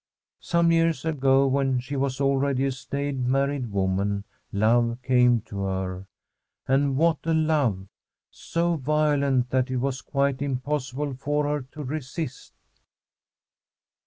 Some 0.39 0.71
years 0.71 1.05
ago, 1.05 1.45
when 1.45 1.79
she 1.79 1.95
was 1.95 2.19
already 2.19 2.65
a 2.65 2.71
staid 2.71 3.19
married 3.23 3.71
woman, 3.71 4.23
love 4.51 4.97
came 5.03 5.41
to 5.41 5.59
her; 5.65 6.07
and 6.67 6.97
what 6.97 7.19
a 7.23 7.35
love— 7.35 7.87
so 8.31 8.77
violent 8.77 9.51
that 9.51 9.69
it 9.69 9.77
was 9.77 10.01
quite 10.01 10.41
impossible 10.41 11.13
for 11.13 11.45
her 11.47 11.61
to 11.73 11.83
resist. 11.83 12.53